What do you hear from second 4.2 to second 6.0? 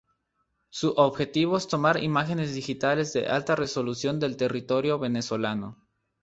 territorio venezolano.